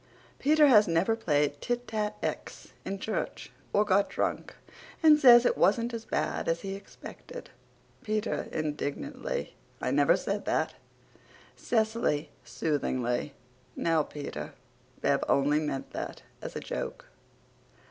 [0.39, 4.55] Peter has never played tit tat x in church or got drunk
[5.03, 7.51] and says it wasn't as bad as he expected.
[8.01, 10.73] (PETER, INDIGNANTLY: "I never said it."
[11.55, 13.33] CECILY, SOOTHINGLY:
[13.75, 14.53] "Now, Peter,
[15.01, 17.05] Bev only meant that as a joke.")